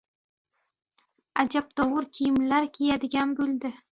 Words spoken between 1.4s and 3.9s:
Ajabtovur kiyimlar kiyadigan bo‘ldi.